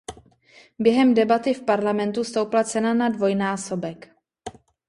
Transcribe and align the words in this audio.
Během 0.79 1.13
debaty 1.13 1.53
v 1.53 1.63
parlamentu 1.65 2.23
stoupla 2.23 2.63
cena 2.63 2.93
na 2.93 3.09
dvojnásobek. 3.09 4.15